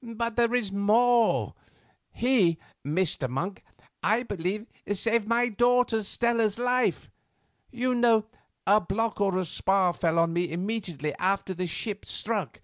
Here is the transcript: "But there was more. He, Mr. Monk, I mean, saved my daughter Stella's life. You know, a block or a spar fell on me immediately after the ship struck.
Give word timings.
"But 0.00 0.36
there 0.36 0.46
was 0.46 0.70
more. 0.70 1.56
He, 2.12 2.56
Mr. 2.86 3.28
Monk, 3.28 3.64
I 4.00 4.24
mean, 4.38 4.68
saved 4.94 5.26
my 5.26 5.48
daughter 5.48 6.04
Stella's 6.04 6.56
life. 6.56 7.10
You 7.72 7.92
know, 7.96 8.26
a 8.64 8.80
block 8.80 9.20
or 9.20 9.36
a 9.38 9.44
spar 9.44 9.92
fell 9.92 10.20
on 10.20 10.32
me 10.32 10.52
immediately 10.52 11.14
after 11.18 11.52
the 11.52 11.66
ship 11.66 12.06
struck. 12.06 12.60